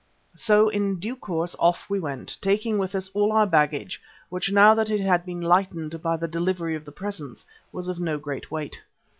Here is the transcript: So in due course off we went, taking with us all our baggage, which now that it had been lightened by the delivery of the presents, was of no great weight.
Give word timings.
So 0.35 0.67
in 0.67 0.99
due 0.99 1.15
course 1.15 1.55
off 1.59 1.87
we 1.87 1.99
went, 1.99 2.35
taking 2.41 2.79
with 2.79 2.95
us 2.95 3.07
all 3.13 3.31
our 3.31 3.45
baggage, 3.45 4.01
which 4.29 4.51
now 4.51 4.73
that 4.73 4.89
it 4.89 4.99
had 4.99 5.23
been 5.27 5.41
lightened 5.43 6.01
by 6.01 6.17
the 6.17 6.27
delivery 6.27 6.73
of 6.75 6.85
the 6.85 6.91
presents, 6.91 7.45
was 7.71 7.87
of 7.87 7.99
no 7.99 8.17
great 8.17 8.49
weight. 8.49 8.81